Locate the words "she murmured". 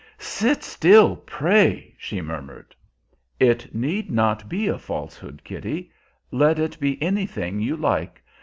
1.95-2.73